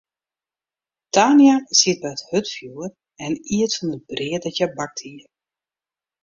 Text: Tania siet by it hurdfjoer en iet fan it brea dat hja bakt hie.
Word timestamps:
Tania 1.17 1.55
siet 1.79 1.99
by 2.05 2.11
it 2.15 2.23
hurdfjoer 2.29 2.91
en 3.25 3.33
iet 3.57 3.73
fan 3.77 3.95
it 3.97 4.03
brea 4.09 4.39
dat 4.43 4.57
hja 4.57 4.67
bakt 4.77 4.99
hie. 5.05 5.23